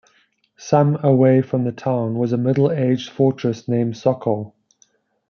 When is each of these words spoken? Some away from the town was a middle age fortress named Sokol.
Some 0.57 0.97
away 1.05 1.43
from 1.43 1.63
the 1.63 1.71
town 1.71 2.15
was 2.17 2.33
a 2.33 2.37
middle 2.39 2.71
age 2.71 3.07
fortress 3.11 3.67
named 3.67 3.95
Sokol. 3.95 4.55